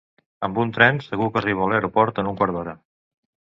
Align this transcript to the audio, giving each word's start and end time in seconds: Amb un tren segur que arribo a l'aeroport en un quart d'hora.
Amb 0.45 0.55
un 0.63 0.71
tren 0.77 1.01
segur 1.09 1.29
que 1.35 1.39
arribo 1.43 1.65
a 1.67 1.69
l'aeroport 1.73 2.25
en 2.25 2.33
un 2.33 2.43
quart 2.43 2.59
d'hora. 2.59 2.77